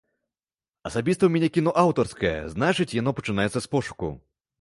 Асабіста 0.89 1.19
ў 1.25 1.29
мяне 1.35 1.49
кіно 1.57 1.73
аўтарскае, 1.81 2.31
значыць, 2.55 2.91
яно 3.01 3.15
пачынаецца 3.21 3.55
з 3.61 3.71
пошуку. 3.77 4.11